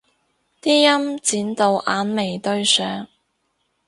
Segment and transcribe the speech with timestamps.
[0.03, 0.03] 啲
[0.89, 3.05] 陰剪到眼眉對上